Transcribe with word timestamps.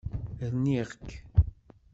Rniɣ-k. 0.51 1.07